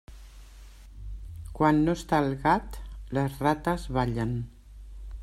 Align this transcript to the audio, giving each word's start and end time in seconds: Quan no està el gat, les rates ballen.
Quan 1.59 1.83
no 1.89 1.95
està 1.99 2.23
el 2.29 2.33
gat, 2.47 2.81
les 3.19 3.39
rates 3.47 3.87
ballen. 3.99 4.37